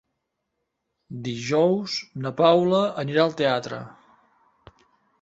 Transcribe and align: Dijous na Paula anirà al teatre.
Dijous 1.27 1.99
na 2.25 2.33
Paula 2.41 2.83
anirà 3.07 3.25
al 3.29 3.39
teatre. 3.45 3.87